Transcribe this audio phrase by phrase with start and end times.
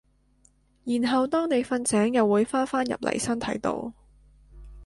[0.83, 3.93] 然後當你瞓醒又會返返入嚟身體度